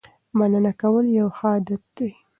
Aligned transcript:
مننه 0.37 0.71
کول 0.81 1.05
یو 1.19 1.27
ښه 1.37 1.47
عادت 1.53 1.83
دی. 1.95 2.11